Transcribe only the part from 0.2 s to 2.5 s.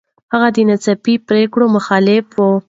هغه د ناڅاپي پرېکړو مخالف و.